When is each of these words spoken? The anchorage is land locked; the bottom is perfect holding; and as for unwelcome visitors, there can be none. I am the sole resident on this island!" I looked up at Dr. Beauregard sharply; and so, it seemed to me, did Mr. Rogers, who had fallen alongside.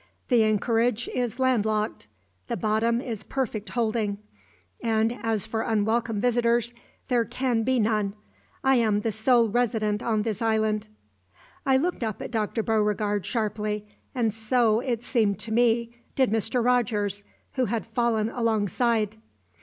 The 0.29 0.43
anchorage 0.43 1.07
is 1.09 1.37
land 1.37 1.63
locked; 1.63 2.07
the 2.47 2.57
bottom 2.57 3.01
is 3.01 3.21
perfect 3.23 3.69
holding; 3.69 4.17
and 4.81 5.13
as 5.21 5.45
for 5.45 5.61
unwelcome 5.61 6.19
visitors, 6.19 6.73
there 7.07 7.23
can 7.23 7.61
be 7.61 7.79
none. 7.79 8.15
I 8.63 8.77
am 8.77 9.01
the 9.01 9.11
sole 9.11 9.47
resident 9.47 10.01
on 10.01 10.23
this 10.23 10.41
island!" 10.41 10.87
I 11.67 11.77
looked 11.77 12.03
up 12.03 12.19
at 12.19 12.31
Dr. 12.31 12.63
Beauregard 12.63 13.27
sharply; 13.27 13.85
and 14.15 14.33
so, 14.33 14.79
it 14.79 15.03
seemed 15.03 15.37
to 15.41 15.51
me, 15.51 15.95
did 16.15 16.31
Mr. 16.31 16.65
Rogers, 16.65 17.23
who 17.53 17.65
had 17.65 17.85
fallen 17.85 18.31
alongside. 18.31 19.17